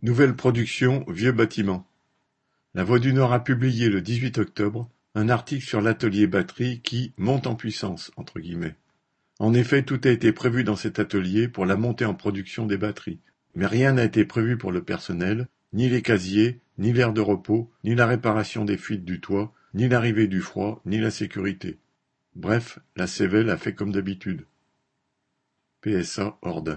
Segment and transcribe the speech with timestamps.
[0.00, 1.84] Nouvelle production Vieux bâtiment.
[2.74, 7.12] La Voix du Nord a publié le dix-huit octobre un article sur l'atelier batterie qui
[7.16, 8.12] monte en puissance.
[8.14, 8.76] entre guillemets.
[9.40, 12.76] En effet, tout a été prévu dans cet atelier pour la montée en production des
[12.76, 13.18] batteries.
[13.56, 17.68] Mais rien n'a été prévu pour le personnel, ni les casiers, ni l'air de repos,
[17.82, 21.76] ni la réparation des fuites du toit, ni l'arrivée du froid, ni la sécurité.
[22.36, 24.46] Bref, la Cévelle a fait comme d'habitude.
[25.82, 26.76] PSA Ordin.